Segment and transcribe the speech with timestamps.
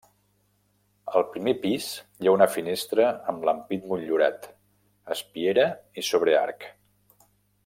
[1.19, 1.89] Al primer pis
[2.23, 4.51] hi ha una finestra amb l'ampit motllurat,
[5.17, 5.71] espiera
[6.03, 6.71] i sobrearc.